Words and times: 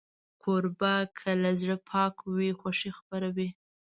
کوربه 0.41 0.93
که 1.17 1.29
له 1.43 1.51
زړه 1.61 1.75
پاک 1.89 2.15
وي، 2.35 2.49
خوښي 2.59 2.91
خپروي. 2.97 3.49